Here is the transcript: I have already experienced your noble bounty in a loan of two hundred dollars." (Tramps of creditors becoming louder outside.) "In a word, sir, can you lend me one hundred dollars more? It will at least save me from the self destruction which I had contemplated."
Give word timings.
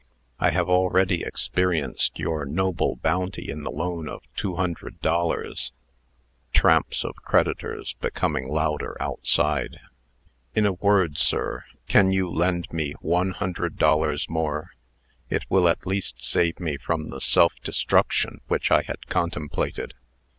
I 0.39 0.49
have 0.49 0.67
already 0.67 1.21
experienced 1.21 2.17
your 2.17 2.43
noble 2.43 2.95
bounty 2.95 3.51
in 3.51 3.63
a 3.63 3.69
loan 3.69 4.09
of 4.09 4.23
two 4.35 4.55
hundred 4.55 4.99
dollars." 5.01 5.73
(Tramps 6.53 7.03
of 7.05 7.15
creditors 7.17 7.93
becoming 8.01 8.47
louder 8.49 8.99
outside.) 8.99 9.79
"In 10.55 10.65
a 10.65 10.73
word, 10.73 11.19
sir, 11.19 11.65
can 11.87 12.11
you 12.11 12.27
lend 12.27 12.67
me 12.73 12.93
one 13.01 13.29
hundred 13.33 13.77
dollars 13.77 14.27
more? 14.27 14.71
It 15.29 15.45
will 15.49 15.67
at 15.67 15.85
least 15.85 16.15
save 16.23 16.59
me 16.59 16.77
from 16.77 17.09
the 17.11 17.21
self 17.21 17.53
destruction 17.63 18.41
which 18.47 18.71
I 18.71 18.81
had 18.81 19.05
contemplated." 19.05 19.93